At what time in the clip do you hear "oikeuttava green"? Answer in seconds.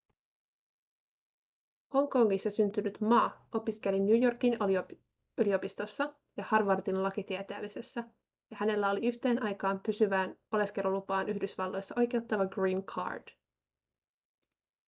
11.97-12.83